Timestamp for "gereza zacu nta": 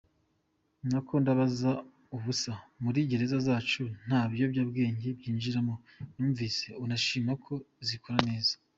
3.09-4.19